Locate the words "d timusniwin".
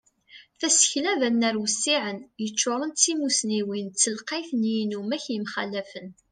2.93-3.87